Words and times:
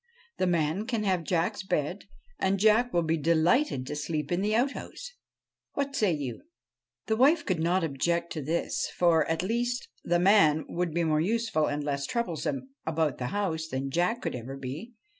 The 0.39 0.47
man 0.47 0.87
can 0.87 1.03
have 1.03 1.23
Jack's 1.23 1.61
bed, 1.61 2.05
and 2.39 2.57
Jack 2.59 2.91
will 2.91 3.03
be 3.03 3.17
delighted 3.17 3.85
to 3.85 3.95
sleep 3.95 4.31
in 4.31 4.41
the 4.41 4.55
outhouse. 4.55 5.11
What 5.73 5.95
say 5.95 6.11
you?' 6.11 6.41
The 7.05 7.15
wife 7.15 7.45
could 7.45 7.59
not 7.59 7.83
object 7.83 8.33
to 8.33 8.41
this, 8.41 8.91
for, 8.97 9.27
at 9.27 9.43
least, 9.43 9.89
the 10.03 10.17
man 10.17 10.65
would 10.67 10.91
be 10.91 11.03
more 11.03 11.21
useful 11.21 11.67
and 11.67 11.83
less 11.83 12.07
troublesome 12.07 12.69
about 12.83 13.19
the 13.19 13.27
house 13.27 13.67
than 13.67 13.91
Jack 13.91 14.23
could 14.23 14.33
ever 14.33 14.57
be. 14.57 14.93